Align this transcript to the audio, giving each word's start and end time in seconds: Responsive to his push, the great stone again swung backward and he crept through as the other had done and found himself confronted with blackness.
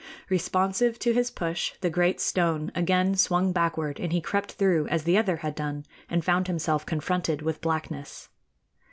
Responsive 0.29 0.97
to 0.97 1.13
his 1.13 1.29
push, 1.29 1.73
the 1.81 1.89
great 1.91 2.19
stone 2.19 2.71
again 2.73 3.13
swung 3.13 3.51
backward 3.51 3.99
and 3.99 4.11
he 4.11 4.19
crept 4.19 4.53
through 4.53 4.87
as 4.87 5.03
the 5.03 5.15
other 5.15 5.35
had 5.37 5.53
done 5.53 5.85
and 6.09 6.25
found 6.25 6.47
himself 6.47 6.87
confronted 6.87 7.43
with 7.43 7.61
blackness. 7.61 8.27